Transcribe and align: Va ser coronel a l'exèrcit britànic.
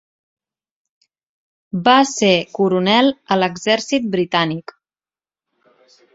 Va 1.87 1.93
ser 2.13 2.31
coronel 2.61 3.13
a 3.35 3.39
l'exèrcit 3.43 4.09
britànic. 4.17 4.77